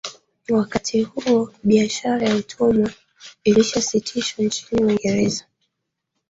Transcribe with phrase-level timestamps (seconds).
[0.49, 2.91] Wakati huo biashara ya utumwa
[3.43, 5.45] ilishasitishwa nchini Uingireza